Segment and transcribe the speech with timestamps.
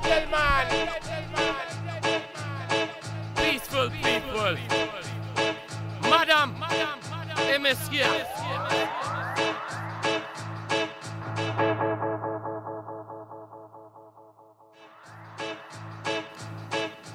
[0.00, 0.66] gentlemen.
[3.34, 4.56] Peaceful people.
[6.08, 6.54] Madam
[7.52, 8.26] et messieurs.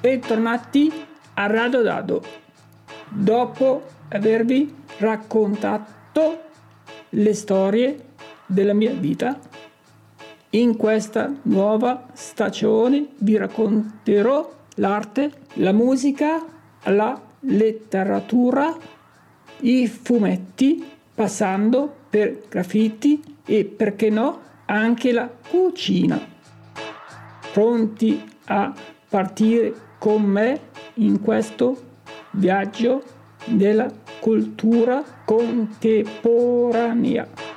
[0.00, 2.22] Bentornati a Radio Dado.
[3.08, 6.44] Dopo avervi raccontato
[7.10, 7.96] le storie
[8.46, 9.38] della mia vita,
[10.50, 16.42] in questa nuova stagione vi racconterò l'arte, la musica,
[16.84, 18.74] la letteratura,
[19.60, 20.82] i fumetti,
[21.14, 26.18] passando per graffiti e perché no anche la cucina.
[27.52, 28.72] Pronti a
[29.08, 30.60] partire con me
[30.94, 31.82] in questo
[32.32, 33.02] viaggio
[33.44, 33.88] della
[34.20, 37.47] cultura contemporanea.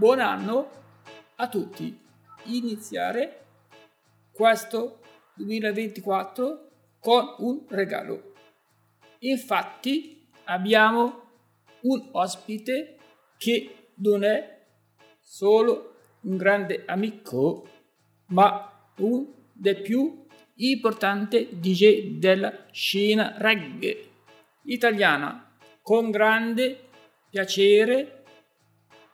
[0.00, 0.70] Buon anno
[1.36, 1.94] a tutti.
[2.44, 3.44] Iniziare
[4.32, 5.00] questo
[5.34, 8.32] 2024 con un regalo.
[9.18, 11.20] Infatti abbiamo
[11.82, 12.96] un ospite
[13.36, 14.68] che non è
[15.20, 17.68] solo un grande amico,
[18.28, 24.08] ma un dei più importanti DJ della scena reggae
[24.62, 25.58] italiana.
[25.82, 26.88] Con grande
[27.28, 28.24] piacere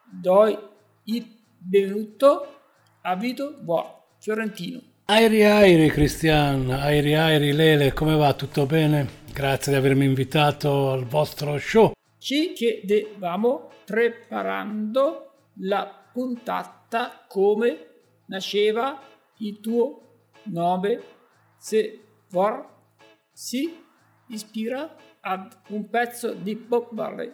[0.04, 0.74] do
[1.06, 1.24] il
[1.58, 2.60] benvenuto
[3.02, 4.80] a Vito War Fiorentino.
[5.04, 8.34] Airi Airi Cristian, Airi Airi Lele, come va?
[8.34, 9.24] Tutto bene?
[9.32, 11.92] Grazie di avermi invitato al vostro show.
[12.18, 17.86] Ci chiedevamo preparando la puntata come
[18.26, 19.00] nasceva
[19.38, 21.00] il tuo nome
[21.56, 22.00] se
[22.32, 22.66] War
[23.32, 23.78] si
[24.28, 27.32] ispira ad un pezzo di Bob Marley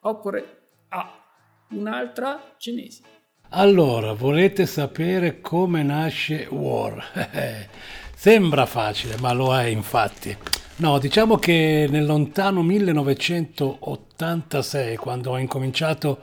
[0.00, 1.23] oppure a
[1.74, 3.02] un'altra cinese.
[3.50, 7.04] Allora, volete sapere come nasce War?
[8.14, 10.36] Sembra facile, ma lo è infatti.
[10.76, 16.18] No, diciamo che nel lontano 1986, quando ho incominciato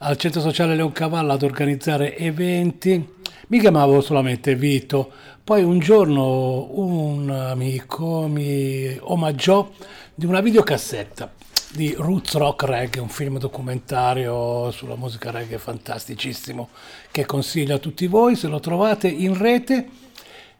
[0.00, 3.12] al centro sociale Leoncavallo ad organizzare eventi,
[3.48, 5.10] mi chiamavo solamente Vito.
[5.42, 9.70] Poi un giorno un amico mi omaggiò
[10.14, 11.32] di una videocassetta
[11.74, 16.68] di Roots Rock Reggae, un film documentario sulla musica reggae fantasticissimo
[17.10, 19.88] che consiglio a tutti voi se lo trovate in rete.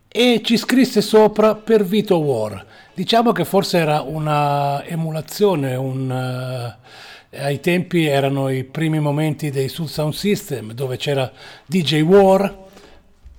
[0.08, 2.64] E ci scrisse sopra per Vito War.
[2.94, 9.68] Diciamo che forse era una emulazione, un, uh, ai tempi erano i primi momenti dei
[9.68, 11.30] Soul Sound System dove c'era
[11.66, 12.56] DJ War,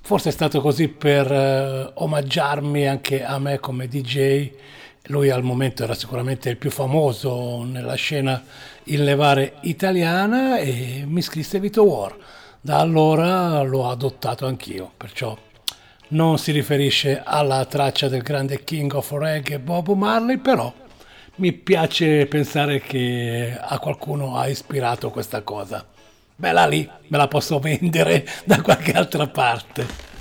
[0.01, 4.51] forse è stato così per uh, omaggiarmi anche a me come DJ
[5.07, 8.43] lui al momento era sicuramente il più famoso nella scena
[8.85, 12.15] in levare italiana e mi scrisse Vito War.
[12.61, 15.37] Da allora l'ho adottato anch'io, perciò
[16.07, 20.71] non si riferisce alla traccia del grande King of Reggae Bob Marley, però
[21.35, 25.85] mi piace pensare che a qualcuno ha ispirato questa cosa.
[26.35, 30.13] Bella lì, me la posso vendere da qualche altra parte.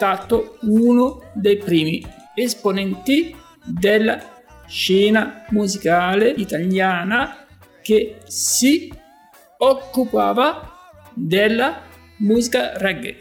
[0.00, 2.02] Stato uno dei primi
[2.34, 4.18] esponenti della
[4.66, 7.44] scena musicale italiana
[7.82, 8.90] che si
[9.58, 10.78] occupava
[11.12, 11.82] della
[12.16, 13.18] musica reggae.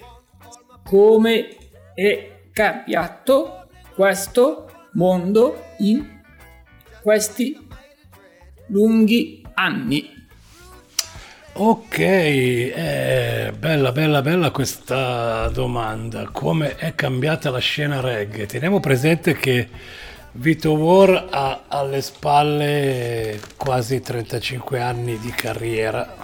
[0.85, 1.57] Come
[1.93, 6.21] è cambiato questo mondo in
[7.01, 7.57] questi
[8.67, 10.18] lunghi anni?
[11.61, 16.29] Ok, eh, bella, bella, bella questa domanda.
[16.31, 18.45] Come è cambiata la scena reggae?
[18.45, 19.67] Teniamo presente che
[20.31, 26.15] Vito War ha alle spalle quasi 35 anni di carriera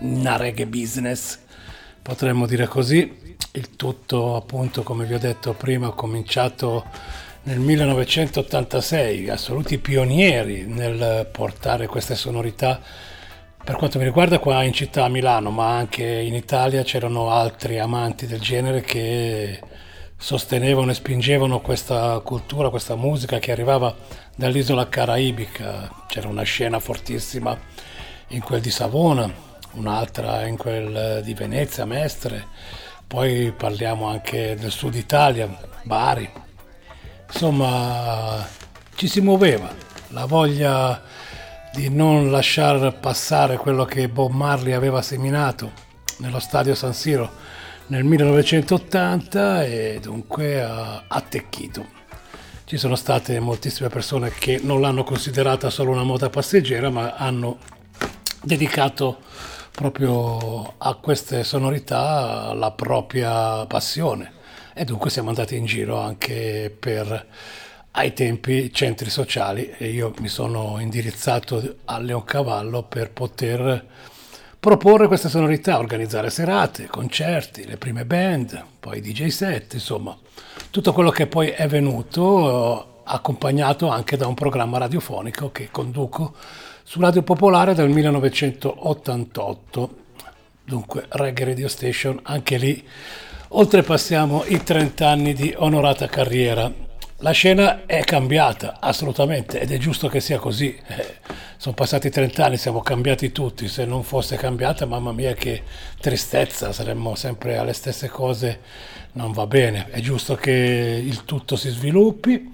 [0.00, 1.38] in reggae business,
[2.02, 3.34] potremmo dire così.
[3.52, 6.84] Il tutto, appunto, come vi ho detto prima, ha cominciato
[7.44, 13.10] nel 1986, assoluti pionieri nel portare queste sonorità
[13.64, 17.78] per quanto mi riguarda qua in città a Milano, ma anche in Italia c'erano altri
[17.78, 19.60] amanti del genere che
[20.16, 23.94] sostenevano e spingevano questa cultura, questa musica che arrivava
[24.36, 25.90] dall'isola caraibica.
[26.08, 27.56] C'era una scena fortissima
[28.28, 29.32] in quel di Savona,
[29.72, 32.46] un'altra in quel di Venezia, Mestre,
[33.06, 35.48] poi parliamo anche del sud Italia,
[35.82, 36.28] Bari.
[37.32, 38.44] Insomma,
[38.96, 39.72] ci si muoveva,
[40.08, 41.02] la voglia
[41.72, 45.72] di non lasciar passare quello che Bob Marley aveva seminato
[46.18, 47.30] nello stadio San Siro
[47.86, 52.00] nel 1980 e dunque ha attecchito.
[52.64, 57.58] Ci sono state moltissime persone che non l'hanno considerata solo una moda passeggera, ma hanno
[58.42, 59.20] dedicato
[59.70, 64.32] proprio a queste sonorità la propria passione.
[64.74, 67.26] E dunque siamo andati in giro anche per
[67.92, 73.86] ai tempi centri sociali e io mi sono indirizzato a Leoncavallo per poter
[74.58, 80.16] proporre queste sonorità, organizzare serate, concerti, le prime band, poi DJ set, insomma,
[80.70, 86.34] tutto quello che poi è venuto accompagnato anche da un programma radiofonico che conduco
[86.84, 89.96] su Radio Popolare dal 1988,
[90.64, 92.86] dunque Reggae Radio Station, anche lì
[93.48, 96.90] oltrepassiamo i 30 anni di onorata carriera
[97.22, 100.76] la scena è cambiata assolutamente ed è giusto che sia così.
[100.88, 101.18] Eh,
[101.56, 103.68] sono passati 30 anni, siamo cambiati tutti.
[103.68, 105.62] Se non fosse cambiata, mamma mia, che
[106.00, 108.58] tristezza, saremmo sempre alle stesse cose.
[109.12, 109.86] Non va bene.
[109.90, 112.52] È giusto che il tutto si sviluppi.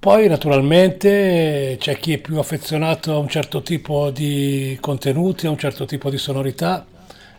[0.00, 5.58] Poi, naturalmente, c'è chi è più affezionato a un certo tipo di contenuti, a un
[5.58, 6.84] certo tipo di sonorità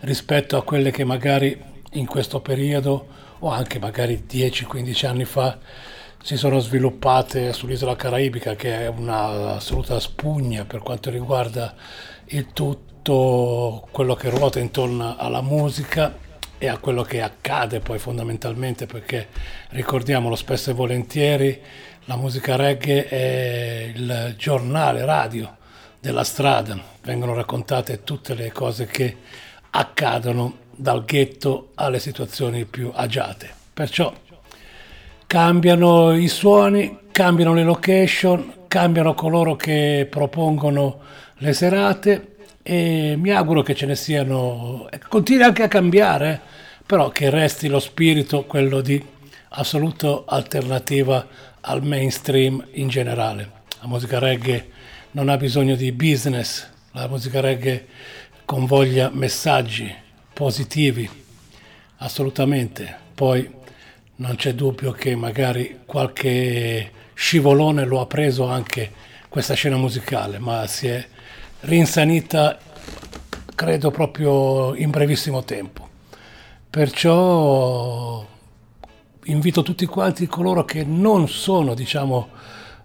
[0.02, 1.62] rispetto a quelle che magari
[1.94, 3.08] in questo periodo
[3.40, 5.58] o anche magari 10-15 anni fa
[6.24, 11.74] si sono sviluppate sull'isola caraibica che è una assoluta spugna per quanto riguarda
[12.26, 16.16] il tutto quello che ruota intorno alla musica
[16.60, 19.30] e a quello che accade poi fondamentalmente perché
[19.70, 21.60] ricordiamolo spesso e volentieri
[22.06, 25.58] la musica reggae è il giornale radio
[26.00, 29.18] della strada, vengono raccontate tutte le cose che
[29.72, 33.50] accadono dal ghetto alle situazioni più agiate.
[33.74, 34.12] Perciò
[35.32, 41.00] cambiano i suoni, cambiano le location, cambiano coloro che propongono
[41.38, 46.38] le serate e mi auguro che ce ne siano, continui anche a cambiare,
[46.86, 49.02] però che resti lo spirito, quello di
[49.52, 51.26] assoluta alternativa
[51.62, 53.52] al mainstream in generale.
[53.80, 54.70] La musica reggae
[55.12, 57.88] non ha bisogno di business, la musica reggae
[58.44, 59.96] convoglia messaggi
[60.34, 61.10] positivi,
[62.00, 62.98] assolutamente.
[63.16, 63.60] Poi
[64.22, 68.92] non c'è dubbio che magari qualche scivolone lo ha preso anche
[69.28, 71.04] questa scena musicale, ma si è
[71.62, 72.60] rinsanita
[73.56, 75.90] credo proprio in brevissimo tempo.
[76.70, 78.24] Perciò
[79.26, 82.30] invito tutti quanti coloro che non sono, diciamo,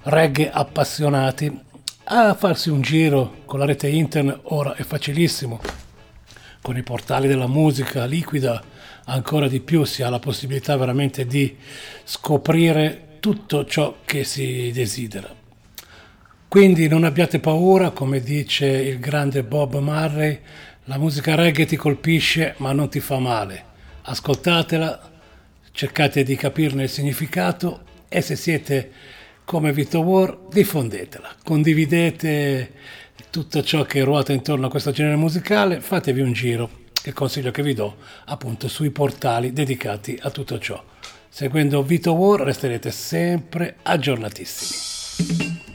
[0.05, 1.65] reggae appassionati
[2.05, 5.61] a farsi un giro con la rete internet, ora è facilissimo,
[6.63, 8.63] con i portali della musica liquida
[9.07, 11.57] ancora di più si ha la possibilità veramente di
[12.05, 15.35] scoprire tutto ciò che si desidera.
[16.49, 20.39] Quindi non abbiate paura, come dice il grande Bob Marley,
[20.85, 23.65] la musica reggae ti colpisce ma non ti fa male.
[24.03, 25.11] Ascoltatela,
[25.73, 28.93] cercate di capirne il significato e se siete
[29.45, 32.73] come Vito War diffondetela, condividete
[33.31, 37.63] tutto ciò che ruota intorno a questo genere musicale, fatevi un giro il consiglio che
[37.63, 37.97] vi do
[38.27, 40.83] appunto sui portali dedicati a tutto ciò.
[41.29, 45.66] Seguendo Vito War resterete sempre aggiornatissimi.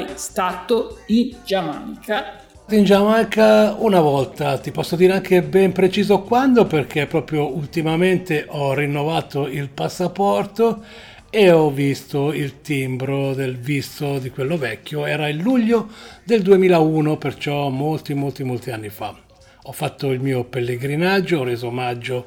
[0.00, 2.38] Mai stato in Giamaica?
[2.70, 8.72] In Giamaica una volta, ti posso dire anche ben preciso quando perché proprio ultimamente ho
[8.74, 10.84] rinnovato il passaporto
[11.30, 15.88] e ho visto il timbro del visto di quello vecchio, era il luglio
[16.24, 19.14] del 2001, perciò molti molti molti anni fa.
[19.64, 22.26] Ho fatto il mio pellegrinaggio, ho reso omaggio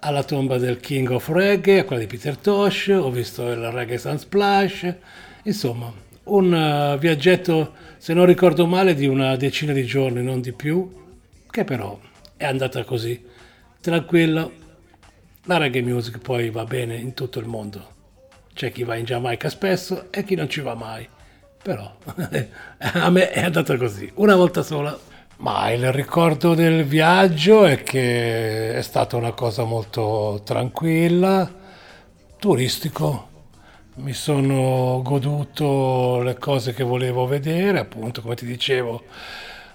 [0.00, 3.98] alla tomba del King of Reggae, a quella di Peter Tosh, ho visto il Reggae
[3.98, 4.94] Sunsplash,
[5.44, 10.52] insomma un uh, viaggetto, se non ricordo male, di una decina di giorni, non di
[10.52, 10.90] più,
[11.50, 11.98] che però
[12.36, 13.24] è andata così,
[13.80, 14.48] tranquilla.
[15.46, 17.90] La reggae music poi va bene in tutto il mondo.
[18.54, 21.08] C'è chi va in Giamaica spesso e chi non ci va mai.
[21.62, 21.96] Però
[22.78, 24.98] a me è andata così, una volta sola.
[25.38, 31.50] Ma il ricordo del viaggio è che è stata una cosa molto tranquilla,
[32.38, 33.28] turistico,
[33.94, 39.04] mi sono goduto le cose che volevo vedere, appunto come ti dicevo,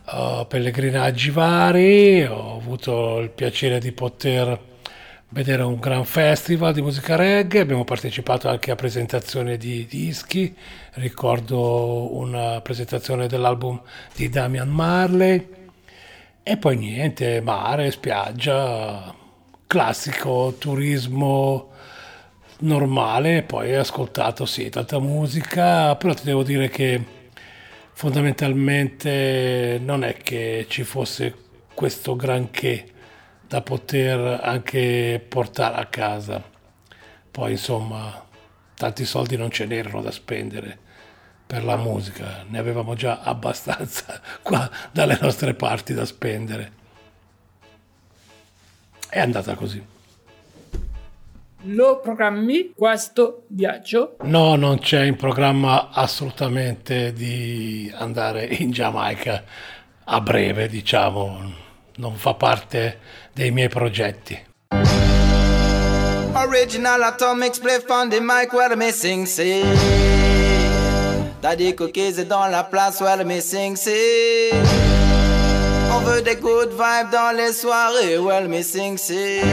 [0.05, 4.59] uh, pellegrinaggi vari, ho avuto il piacere di poter
[5.29, 10.55] vedere un gran festival di musica reggae, abbiamo partecipato anche a presentazioni di dischi,
[10.93, 13.79] ricordo una presentazione dell'album
[14.15, 15.47] di Damian Marley
[16.41, 19.13] e poi niente, mare, spiaggia,
[19.67, 21.75] classico turismo
[22.59, 27.03] normale, poi ho ascoltato sì tanta musica, però ti devo dire che
[27.93, 31.35] fondamentalmente non è che ci fosse
[31.73, 32.91] questo granché
[33.47, 36.43] da poter anche portare a casa.
[37.29, 38.25] Poi insomma
[38.75, 40.77] tanti soldi non ce n'erano da spendere
[41.45, 46.73] per la musica, ne avevamo già abbastanza qua dalle nostre parti da spendere.
[49.09, 49.95] È andata così
[51.67, 54.17] lo programmi questo viaggio?
[54.23, 59.43] No, non c'è in programma assolutamente di andare in Giamaica
[60.05, 61.53] a breve, diciamo,
[61.97, 62.99] non fa parte
[63.33, 64.45] dei miei progetti.
[66.33, 69.65] Original atomic spliff on the mic where me sing sing.
[71.41, 74.53] T'as des cookies dans la place where me sing sing.
[75.91, 79.43] On veut des good vibes dans les soirées where me sing sing.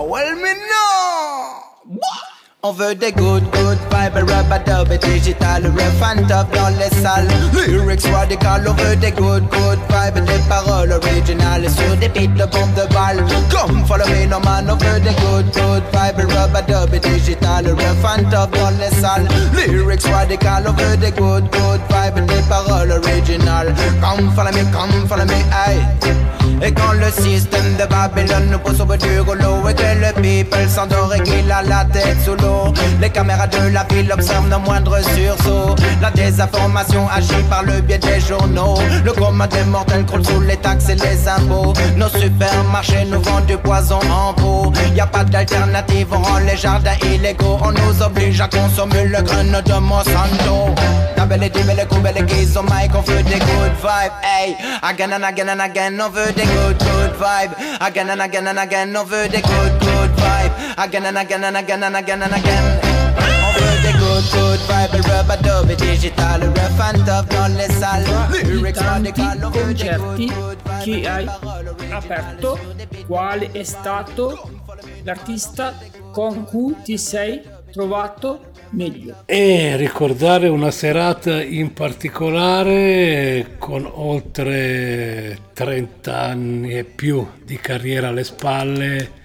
[0.00, 2.27] Well, me know.
[2.64, 7.28] On veut des good, good vibes, rubber dub digital, ref and top dans les salles.
[7.52, 12.50] Lyrics radical, on veut des good, good vibes, des paroles originales sur des beats de
[12.50, 13.24] bombes de balles.
[13.48, 18.04] Come follow me, no man, on veut des good, good vibes, rubber dub digital, ref
[18.04, 19.28] and top dans les salles.
[19.54, 23.72] Lyrics radical, on veut des good, good vibes, des paroles originales.
[24.00, 25.80] Come follow me, come follow me, aye.
[26.60, 30.12] Et quand le système de Babylone nous pousse au bout du rouleau Et que le
[30.20, 32.47] people s'endort et qu'il a la tête sous l'eau
[33.00, 35.76] Les caméras de la ville observent nos moindres sursauts.
[36.02, 38.74] La désinformation agit par le biais des journaux.
[39.04, 41.72] Le commun des mortels croule sous les taxes et les impôts.
[41.96, 44.72] Nos supermarchés nous vendent du poison en pot.
[44.96, 47.58] Y a pas d'alternative, on rend les jardins illégaux.
[47.62, 50.74] On nous oblige à consommer le grain de Monsanto.
[51.16, 54.12] Tabelle, dibelle, coubelle, guise au mic, on veut des good vibes.
[54.22, 57.52] Hey, again and again and again, on veut des good, good vibe.
[57.80, 59.87] Again and again and again, on veut des good, good
[60.18, 60.52] vibe.
[60.76, 62.64] Again and again and again and again and again.
[63.44, 64.94] On veut des good, good vibe.
[65.08, 68.06] Rubber dub digital, rough and tough dans les salles.
[68.44, 70.82] Lyrics radical, on veut des good, good vibe.
[70.84, 71.26] che hai
[71.90, 72.58] aperto,
[73.06, 74.50] quale è stato
[75.02, 75.74] l'artista
[76.12, 77.40] con cui ti sei
[77.72, 79.22] trovato meglio.
[79.26, 88.24] E ricordare una serata in particolare con oltre 30 anni e più di carriera alle
[88.24, 89.16] spalle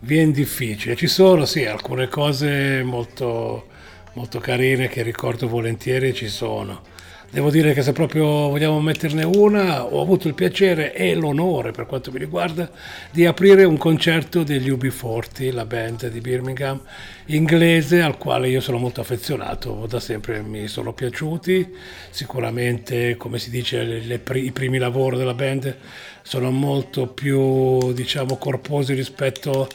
[0.00, 0.96] viene difficile.
[0.96, 3.66] Ci sono sì alcune cose molto,
[4.14, 6.96] molto carine che ricordo volentieri, ci sono
[7.30, 11.84] Devo dire che se proprio vogliamo metterne una, ho avuto il piacere e l'onore, per
[11.84, 12.70] quanto mi riguarda,
[13.10, 16.80] di aprire un concerto degli UB40, la band di Birmingham
[17.26, 21.70] inglese, al quale io sono molto affezionato, da sempre mi sono piaciuti.
[22.08, 25.76] Sicuramente, come si dice, le, le, i primi lavori della band
[26.28, 29.66] sono molto più, diciamo, corposi rispetto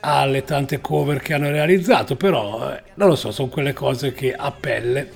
[0.00, 4.34] alle tante cover che hanno realizzato, però eh, non lo so, sono quelle cose che
[4.34, 5.08] a pelle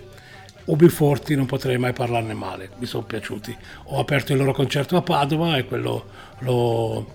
[0.68, 3.56] UB40 non potrei mai parlarne male, mi sono piaciuti.
[3.86, 6.04] Ho aperto il loro concerto a Padova e quello
[6.38, 7.06] lo,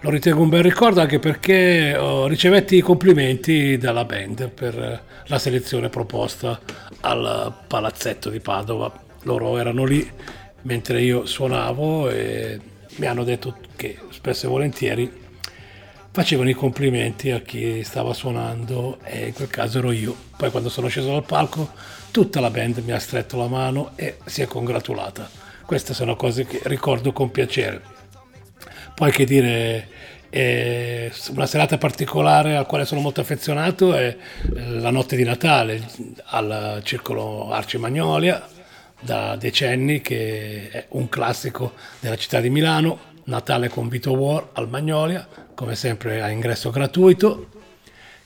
[0.00, 5.38] lo ritengo un bel ricordo anche perché oh, ricevetti i complimenti dalla band per la
[5.38, 6.58] selezione proposta
[7.00, 8.90] al palazzetto di Padova.
[9.24, 10.10] Loro erano lì
[10.62, 15.26] mentre io suonavo e mi hanno detto che spesso e volentieri
[16.10, 20.14] facevano i complimenti a chi stava suonando e in quel caso ero io.
[20.36, 21.70] Poi quando sono sceso dal palco
[22.10, 25.30] tutta la band mi ha stretto la mano e si è congratulata.
[25.64, 27.82] Queste sono cose che ricordo con piacere.
[28.94, 29.88] Poi che dire,
[30.30, 34.16] eh, una serata particolare al quale sono molto affezionato è
[34.54, 35.86] la notte di Natale
[36.24, 38.56] al Circolo Arci Magnolia
[39.00, 44.68] da decenni che è un classico della città di Milano, Natale con Vito War al
[44.68, 47.50] Magnolia, come sempre a ingresso gratuito.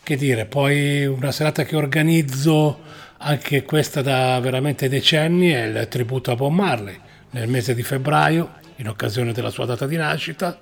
[0.01, 2.79] Che dire, poi una serata che organizzo
[3.17, 6.99] anche questa da veramente decenni è il tributo a Bob Marley
[7.31, 10.59] nel mese di febbraio in occasione della sua data di nascita.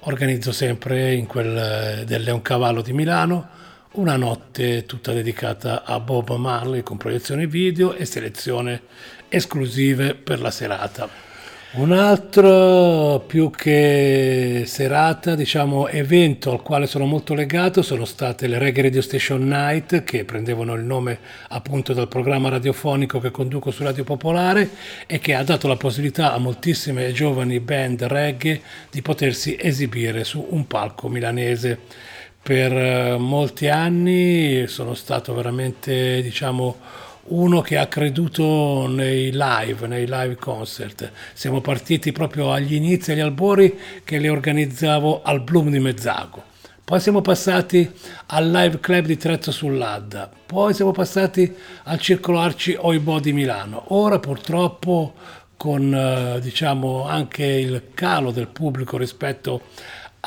[0.00, 3.48] Organizzo sempre in quel del Leoncavallo di Milano
[3.96, 8.82] una notte tutta dedicata a Bob Marley con proiezione video e selezione
[9.28, 11.24] esclusive per la serata.
[11.72, 18.58] Un altro più che serata, diciamo evento al quale sono molto legato sono state le
[18.58, 23.82] Reggae Radio Station Night che prendevano il nome appunto dal programma radiofonico che conduco su
[23.82, 24.70] Radio Popolare
[25.06, 30.46] e che ha dato la possibilità a moltissime giovani band reggae di potersi esibire su
[30.48, 31.78] un palco milanese
[32.46, 36.76] per eh, molti anni sono stato veramente, diciamo,
[37.30, 41.10] uno che ha creduto nei live, nei live concert.
[41.32, 46.44] Siamo partiti proprio agli inizi, agli albori che li organizzavo al Bloom di Mezzago.
[46.84, 47.90] Poi siamo passati
[48.26, 53.86] al Live Club di Trezzo sull'Adda, poi siamo passati al Circolo Arci Oibo di Milano.
[53.88, 55.14] Ora purtroppo
[55.56, 59.62] con eh, diciamo anche il calo del pubblico rispetto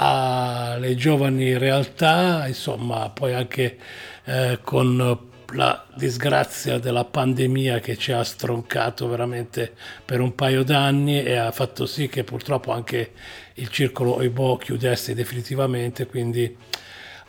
[0.01, 3.77] alle giovani realtà, insomma, poi anche
[4.23, 9.73] eh, con la disgrazia della pandemia che ci ha stroncato veramente
[10.05, 13.11] per un paio d'anni e ha fatto sì che purtroppo anche
[13.55, 16.55] il circolo Oibo chiudesse definitivamente, quindi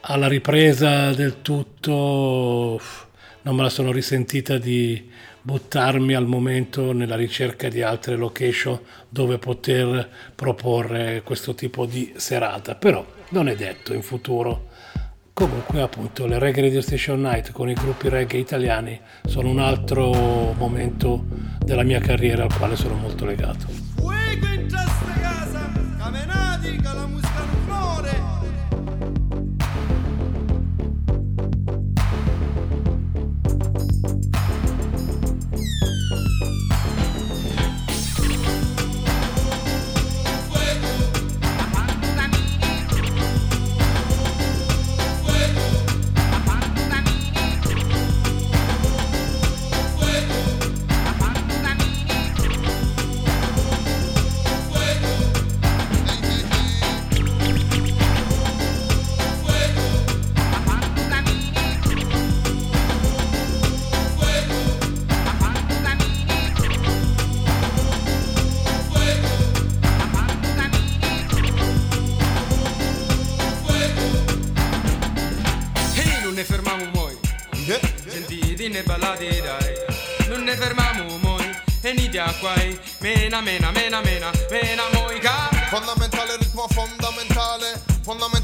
[0.03, 2.81] alla ripresa del tutto
[3.43, 5.11] non me la sono risentita di
[5.43, 12.75] buttarmi al momento nella ricerca di altre location dove poter proporre questo tipo di serata,
[12.75, 14.69] però non è detto in futuro.
[15.33, 20.13] Comunque appunto le reggae radio station night con i gruppi reggae italiani sono un altro
[20.53, 21.25] momento
[21.59, 23.80] della mia carriera al quale sono molto legato.
[82.41, 82.79] Quai.
[83.01, 85.49] Mena, mena, mena, mena, mena moica.
[85.71, 87.81] Fondamentale, ritmo fondamentale.
[88.03, 88.40] Fondamentale,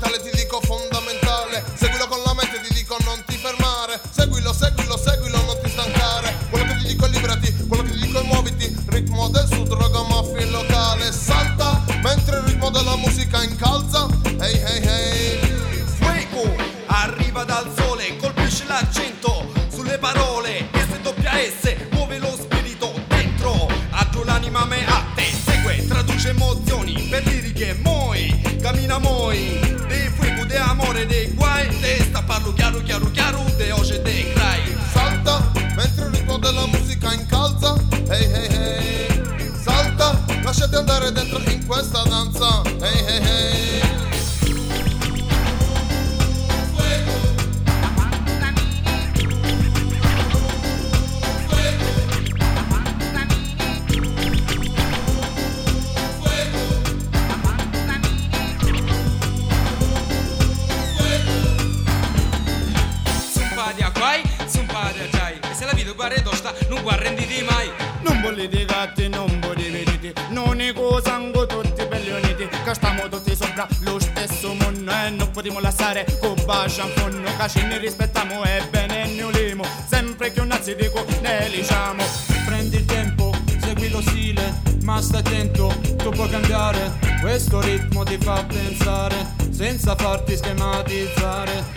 [77.54, 79.64] ne rispettiamo e bene ne ulimo.
[79.88, 82.02] Sempre che un nazi dico ne diciamo
[82.44, 86.92] Prendi il tempo, segui lo stile Ma stai attento, tu puoi cambiare.
[87.20, 91.75] Questo ritmo ti fa pensare senza farti schematizzare.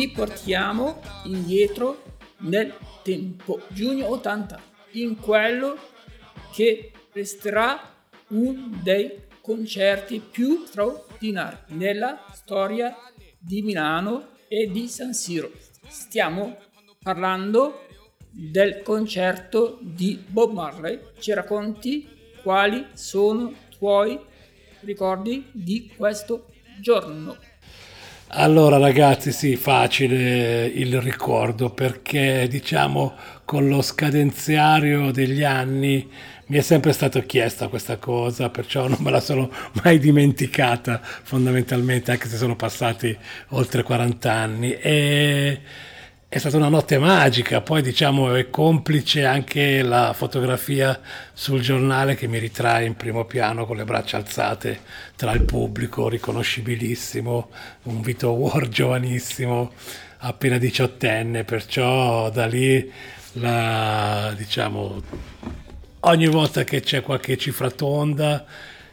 [0.00, 2.02] Ti portiamo indietro
[2.38, 4.58] nel tempo, giugno 80,
[4.92, 5.76] in quello
[6.54, 7.78] che resterà
[8.28, 12.96] uno dei concerti più straordinari nella storia
[13.38, 15.52] di Milano e di San Siro.
[15.86, 16.56] Stiamo
[17.02, 17.86] parlando
[18.30, 20.98] del concerto di Bob Marley.
[21.18, 22.08] Ci racconti
[22.42, 24.18] quali sono i tuoi
[24.80, 26.46] ricordi di questo
[26.80, 27.49] giorno?
[28.32, 33.14] Allora ragazzi, sì, facile il ricordo perché diciamo
[33.44, 36.08] con lo scadenziario degli anni
[36.46, 39.50] mi è sempre stata chiesta questa cosa, perciò non me la sono
[39.82, 43.16] mai dimenticata fondamentalmente, anche se sono passati
[43.48, 44.72] oltre 40 anni.
[44.74, 45.60] E
[46.32, 51.00] è stata una notte magica, poi diciamo è complice anche la fotografia
[51.32, 54.78] sul giornale che mi ritrae in primo piano con le braccia alzate
[55.16, 57.50] tra il pubblico, riconoscibilissimo,
[57.82, 59.72] un Vito War giovanissimo,
[60.18, 62.88] appena diciottenne, perciò da lì
[63.32, 65.02] la, diciamo,
[65.98, 68.46] ogni volta che c'è qualche cifra tonda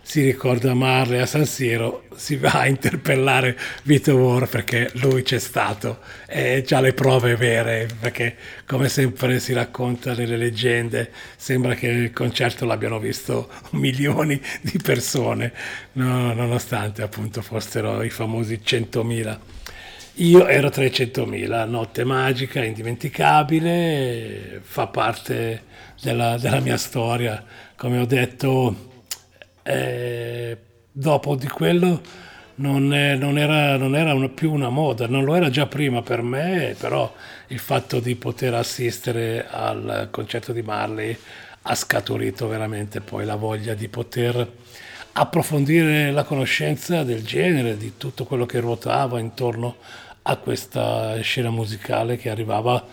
[0.07, 5.37] si ricorda Marley a San Siro, si va a interpellare Vito War perché lui c'è
[5.37, 11.87] stato e già le prove vere, perché come sempre si racconta nelle leggende, sembra che
[11.87, 15.51] il concerto l'abbiano visto milioni di persone,
[15.93, 19.37] no, nonostante appunto fossero i famosi 100.000.
[20.19, 25.63] Io ero tra i 100.000, notte magica, indimenticabile, fa parte
[26.01, 27.43] della, della mia storia.
[27.75, 28.86] Come ho detto,
[29.67, 30.57] eh,
[30.91, 32.01] dopo di quello
[32.55, 36.21] non, è- non era, non era più una moda, non lo era già prima per
[36.21, 37.13] me, però
[37.47, 41.15] il fatto di poter assistere al concerto di Marley
[41.63, 44.49] ha scaturito veramente poi la voglia di poter
[45.13, 49.75] approfondire la conoscenza del genere, di tutto quello che ruotava intorno
[50.23, 52.85] a questa scena musicale che arrivava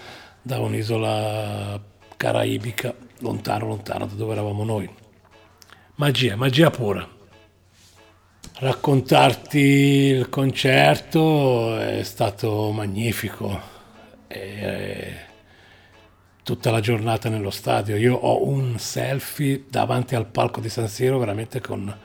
[0.42, 1.80] da un'isola
[2.16, 5.03] caraibica, lontano, lontano da dove eravamo noi.
[5.96, 7.08] Magia, magia pura.
[8.58, 13.60] Raccontarti il concerto è stato magnifico.
[14.26, 15.12] E
[16.42, 17.96] tutta la giornata nello stadio.
[17.96, 21.96] Io ho un selfie davanti al palco di San Siro veramente con,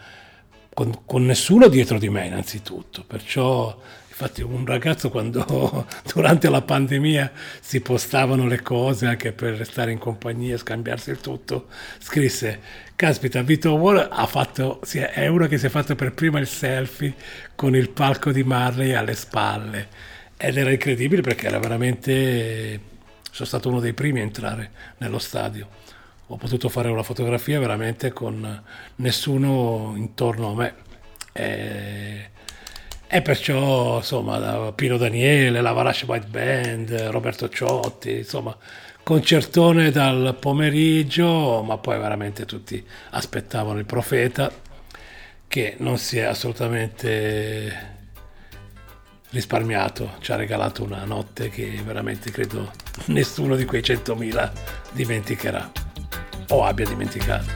[0.72, 3.04] con- con nessuno dietro di me innanzitutto.
[3.08, 3.76] Perciò,
[4.08, 9.98] infatti, un ragazzo quando durante la pandemia si postavano le cose anche per restare in
[9.98, 15.96] compagnia, scambiarsi il tutto, scrisse, caspita, Vito ha fatto, è uno che si è fatto
[15.96, 17.16] per prima il selfie
[17.56, 19.88] con il palco di Marley alle spalle.
[20.36, 22.78] Ed era incredibile perché era veramente
[23.32, 25.70] sono stato uno dei primi a entrare nello stadio.
[26.28, 28.64] Ho potuto fare una fotografia veramente con
[28.96, 30.74] nessuno intorno a me.
[31.32, 32.30] E,
[33.08, 38.58] e perciò, insomma, Pino Daniele, la Varash White Band, Roberto Ciotti, insomma,
[39.10, 44.52] concertone dal pomeriggio, ma poi veramente tutti aspettavano il profeta
[45.48, 47.98] che non si è assolutamente
[49.32, 52.72] risparmiato, ci ha regalato una notte che veramente credo
[53.06, 54.52] nessuno di quei 100.000
[54.92, 55.72] dimenticherà
[56.50, 57.48] o abbia dimenticato.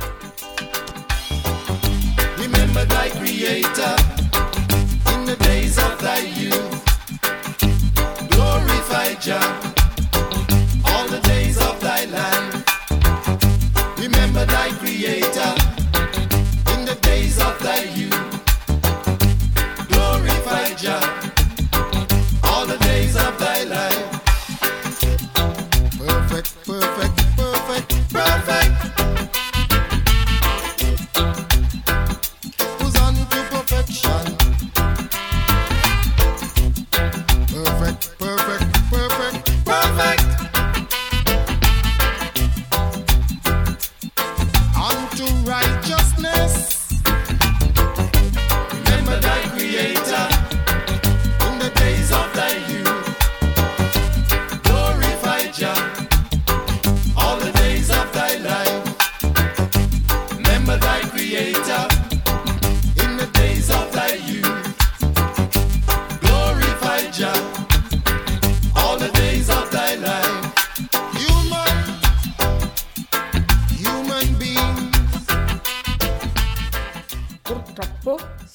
[2.37, 3.93] Remember thy creator
[5.11, 6.81] in the days of thy youth.
[8.29, 9.72] Glorify Jah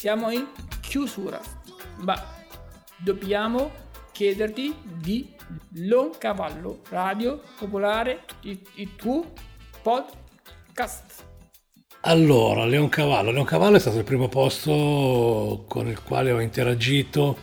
[0.09, 0.47] siamo in
[0.81, 1.38] chiusura,
[1.99, 2.16] ma
[2.97, 3.71] dobbiamo
[4.11, 5.35] chiederti di
[5.75, 9.33] Loncavallo Radio Popolare, il, il tuo
[9.83, 11.25] podcast.
[12.01, 13.77] Allora, Leoncavallo.
[13.77, 17.37] È stato il primo posto con il quale ho interagito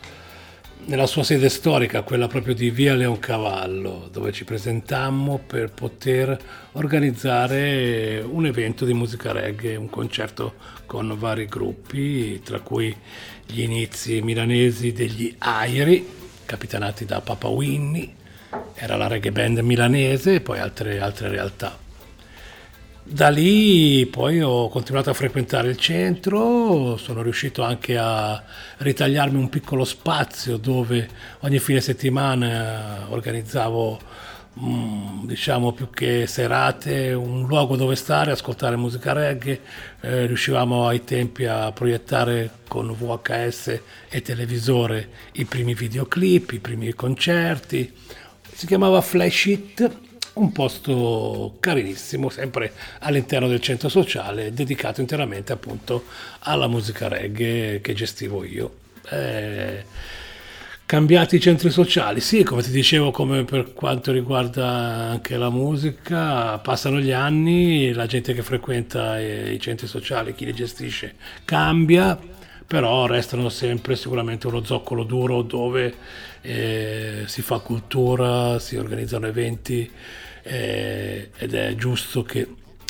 [0.85, 6.37] nella sua sede storica, quella proprio di Via Leoncavallo, dove ci presentammo per poter
[6.73, 12.95] organizzare un evento di musica reggae, un concerto con vari gruppi, tra cui
[13.45, 16.07] gli inizi milanesi degli Airi,
[16.45, 18.13] capitanati da Papa Winnie,
[18.75, 21.84] era la reggae band milanese e poi altre, altre realtà.
[23.07, 28.43] Da lì poi ho continuato a frequentare il centro, sono riuscito anche a
[28.77, 31.07] ritagliarmi un piccolo spazio dove
[31.41, 33.99] ogni fine settimana organizzavo,
[34.59, 39.61] mm, diciamo più che serate, un luogo dove stare, ascoltare musica reggae.
[40.01, 46.91] Eh, riuscivamo ai tempi a proiettare con VHS e televisore i primi videoclip, i primi
[46.95, 47.93] concerti.
[48.51, 50.03] Si chiamava Flash It
[50.35, 56.05] un posto carinissimo, sempre all'interno del centro sociale, dedicato interamente appunto
[56.39, 58.75] alla musica reggae che gestivo io.
[59.09, 59.83] Eh,
[60.85, 66.57] cambiati i centri sociali, sì, come ti dicevo, come per quanto riguarda anche la musica,
[66.59, 72.19] passano gli anni, la gente che frequenta i centri sociali, chi li gestisce, cambia,
[72.67, 75.93] però restano sempre sicuramente uno zoccolo duro dove
[76.41, 79.89] eh, si fa cultura, si organizzano eventi
[80.47, 82.47] eh, ed è giusto che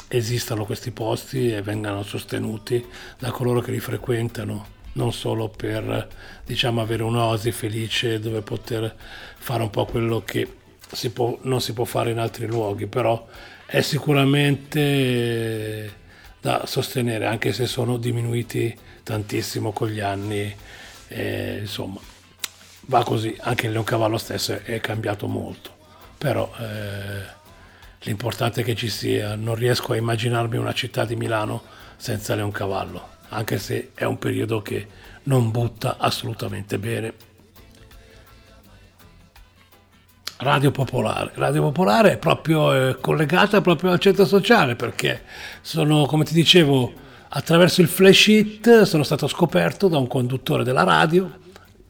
[0.08, 2.86] esistano questi posti e vengano sostenuti
[3.18, 6.08] da coloro che li frequentano non solo per
[6.46, 8.94] diciamo avere un'oasi felice dove poter
[9.38, 10.48] fare un po' quello che
[10.92, 13.26] si può, non si può fare in altri luoghi però
[13.66, 15.94] è sicuramente
[16.40, 20.54] da sostenere anche se sono diminuiti tantissimo con gli anni
[21.08, 22.00] eh, insomma
[22.88, 25.74] va così anche il Leoncavallo stesso è cambiato molto
[26.18, 27.35] però eh,
[28.02, 31.64] l'importante è che ci sia non riesco a immaginarmi una città di Milano
[31.98, 34.88] senza Leoncavallo anche se è un periodo che
[35.24, 37.14] non butta assolutamente bene
[40.38, 41.32] Radio Popolare.
[41.36, 45.24] Radio Popolare è proprio eh, collegata proprio al centro sociale perché
[45.62, 46.92] sono, come ti dicevo,
[47.30, 51.44] attraverso il flash hit sono stato scoperto da un conduttore della radio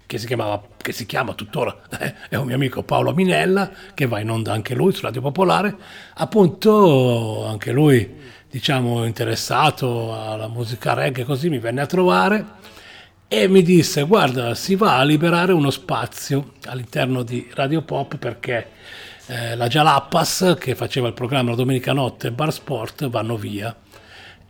[0.06, 4.06] che si, chiamava, che si chiama tuttora, eh, è un mio amico Paolo Minella, che
[4.06, 5.76] va in onda anche lui su Radio Popolare,
[6.16, 12.46] appunto anche lui diciamo interessato alla musica reggae così mi venne a trovare
[13.28, 18.70] e mi disse guarda si va a liberare uno spazio all'interno di Radio Pop perché
[19.26, 23.76] eh, la Jalappas che faceva il programma la domenica notte Bar Sport vanno via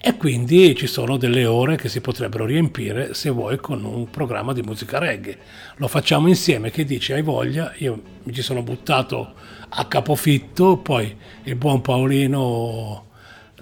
[0.07, 4.53] e quindi ci sono delle ore che si potrebbero riempire se vuoi con un programma
[4.53, 5.35] di musica reggae.
[5.77, 7.73] Lo facciamo insieme, che dici hai voglia?
[7.77, 9.33] Io mi ci sono buttato
[9.67, 13.05] a capofitto, poi il buon Paolino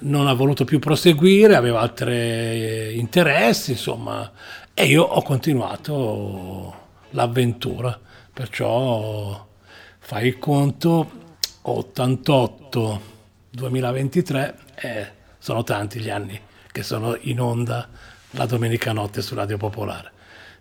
[0.02, 4.30] non ha voluto più proseguire, aveva altri interessi, insomma,
[4.74, 6.74] e io ho continuato
[7.12, 7.98] l'avventura.
[8.34, 9.48] Perciò
[9.98, 11.10] fai il conto
[11.62, 13.02] 88
[13.50, 15.12] 2023 è
[15.44, 16.40] sono tanti gli anni
[16.72, 17.90] che sono in onda
[18.32, 20.10] la domenica notte su Radio Popolare.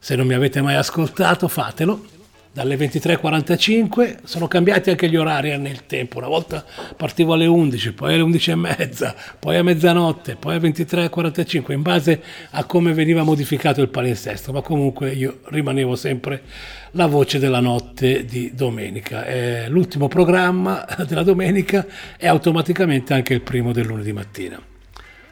[0.00, 2.04] Se non mi avete mai ascoltato, fatelo.
[2.52, 6.18] Dalle 23.45 sono cambiati anche gli orari nel tempo.
[6.18, 6.64] Una volta
[6.96, 12.64] partivo alle 11, poi alle 11.30, poi a mezzanotte, poi alle 23.45, in base a
[12.64, 14.50] come veniva modificato il palinsesto.
[14.50, 16.42] Ma comunque io rimanevo sempre
[16.90, 19.24] la voce della notte di domenica.
[19.24, 21.86] È l'ultimo programma della domenica
[22.18, 24.70] e automaticamente anche il primo del lunedì mattina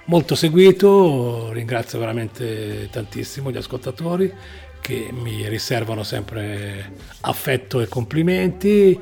[0.07, 4.33] molto seguito, ringrazio veramente tantissimo gli ascoltatori
[4.81, 8.99] che mi riservano sempre affetto e complimenti.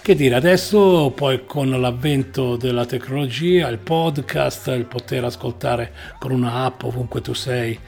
[0.00, 6.64] Che dire, adesso poi con l'avvento della tecnologia, il podcast, il poter ascoltare con una
[6.64, 7.78] app ovunque tu sei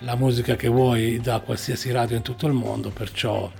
[0.00, 3.50] la musica che vuoi da qualsiasi radio in tutto il mondo, perciò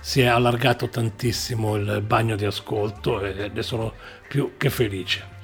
[0.00, 3.94] si è allargato tantissimo il bagno di ascolto e ne sono
[4.28, 5.35] più che felice.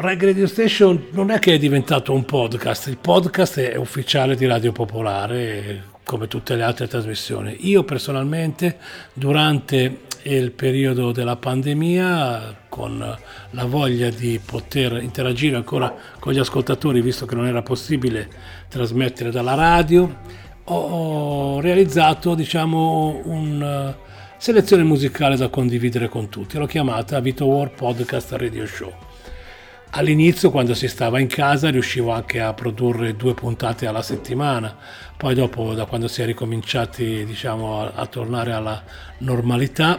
[0.00, 4.46] Reg Radio Station non è che è diventato un podcast, il podcast è ufficiale di
[4.46, 7.66] Radio Popolare come tutte le altre trasmissioni.
[7.68, 8.78] Io personalmente
[9.12, 13.18] durante il periodo della pandemia con
[13.50, 18.28] la voglia di poter interagire ancora con gli ascoltatori visto che non era possibile
[18.68, 20.16] trasmettere dalla radio
[20.62, 23.96] ho realizzato diciamo una
[24.36, 29.07] selezione musicale da condividere con tutti l'ho chiamata Vito War Podcast Radio Show
[29.90, 34.76] All'inizio, quando si stava in casa, riuscivo anche a produrre due puntate alla settimana.
[35.16, 38.82] Poi, dopo, da quando si è ricominciati diciamo, a, a tornare alla
[39.18, 39.98] normalità,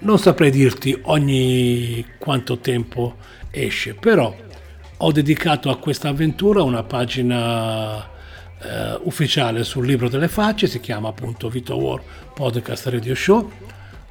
[0.00, 3.16] non saprei dirti ogni quanto tempo
[3.50, 4.34] esce, però
[4.98, 7.98] ho dedicato a questa avventura una pagina
[8.60, 12.00] eh, ufficiale sul libro delle facce, si chiama appunto Vito War
[12.34, 13.50] Podcast Radio Show.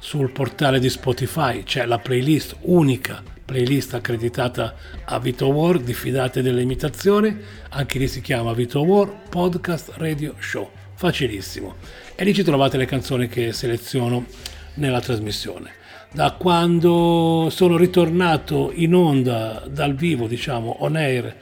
[0.00, 4.74] Sul portale di Spotify c'è la playlist unica, playlist accreditata
[5.06, 7.34] a Vito War, diffidate delle imitazioni,
[7.70, 11.76] anche lì si chiama Vito War Podcast Radio Show, facilissimo.
[12.14, 14.26] E lì ci trovate le canzoni che seleziono
[14.74, 15.70] nella trasmissione.
[16.12, 21.34] Da quando sono ritornato in onda dal vivo, diciamo on air,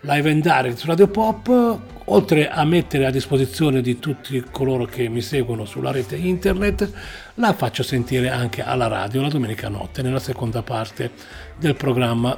[0.00, 5.08] live and direct su Radio Pop, oltre a mettere a disposizione di tutti coloro che
[5.08, 6.90] mi seguono sulla rete internet,
[7.34, 11.10] la faccio sentire anche alla radio la domenica notte, nella seconda parte
[11.56, 12.36] del programma,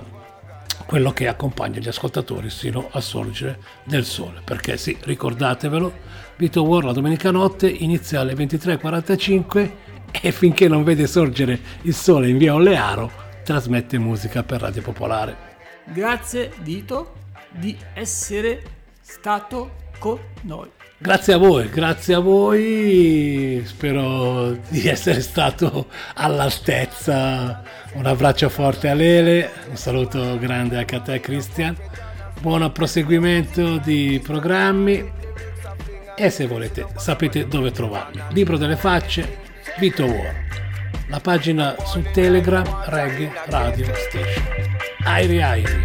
[0.86, 4.40] quello che accompagna gli ascoltatori sino al sorgere del sole.
[4.44, 5.92] Perché sì, ricordatevelo,
[6.36, 9.70] Vito War la domenica notte inizia alle 23.45
[10.20, 13.10] e finché non vede sorgere il sole in via Olearo,
[13.44, 15.36] trasmette musica per Radio Popolare.
[15.84, 17.14] Grazie Vito
[17.50, 18.62] di essere
[19.00, 20.75] stato con noi.
[20.98, 27.62] Grazie a voi, grazie a voi, spero di essere stato all'altezza.
[27.92, 31.76] Un abbraccio forte a Lele, un saluto grande anche a te Cristian,
[32.40, 35.12] buon proseguimento di programmi
[36.16, 38.22] e se volete sapete dove trovarmi.
[38.30, 39.36] Libro delle facce,
[39.78, 40.34] Vito War,
[41.08, 44.44] la pagina su Telegram Reggae Radio Station.
[45.04, 45.84] Airi Airi.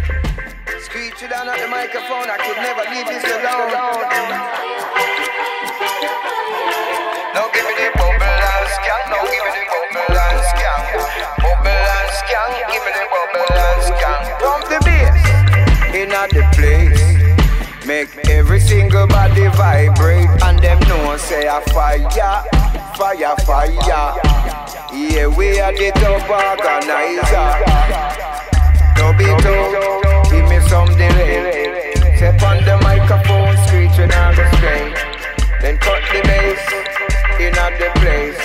[0.80, 4.81] Screech down at the microphone, I could never leave this alone.
[7.52, 8.24] Give me the bubble
[9.32, 10.16] give me the bubble
[12.32, 13.44] and give me the bubble.
[14.40, 15.20] Pump the bass
[15.94, 17.00] in the place.
[17.86, 22.08] Make every single body vibrate and them know say a fire,
[22.96, 24.14] fire, fire.
[24.92, 27.50] Yeah, we are the top organizer.
[28.96, 29.74] No be told,
[30.30, 31.92] give me some delay.
[32.16, 34.94] Step on the microphone, screeching on the string.
[35.60, 36.91] Then cut the bass
[37.42, 38.38] in at the place.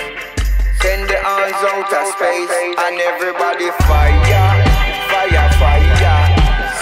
[0.82, 4.50] Send the arms out of space and everybody fire,
[5.10, 6.18] fire, fire.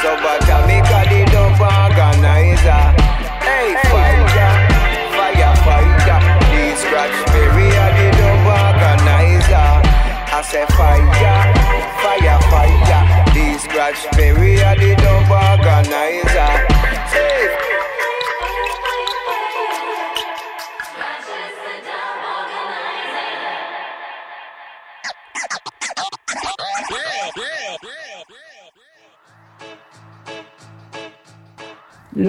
[0.01, 2.85] So but me call the dub organizer.
[3.45, 4.53] Hey, fire,
[5.17, 6.21] fire, fire.
[6.53, 9.69] The scratch berry are the dub organizer.
[10.33, 11.05] I say fire,
[12.01, 13.03] fire, fire.
[13.35, 16.66] The scratch berry are the dub organizer.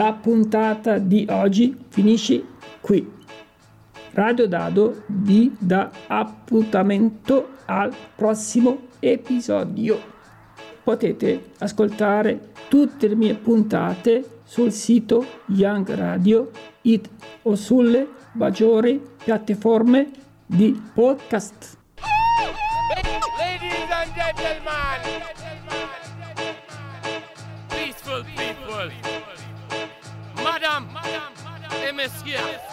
[0.07, 2.41] La puntata di oggi finisce
[2.79, 3.05] qui.
[4.13, 9.99] Radio Dado vi dà appuntamento al prossimo episodio.
[10.81, 16.51] Potete ascoltare tutte le mie puntate sul sito Young Radio
[16.83, 17.09] It
[17.41, 20.09] o sulle maggiori piattaforme
[20.45, 21.76] di podcast.
[32.09, 32.66] People, Madam, Messieurs,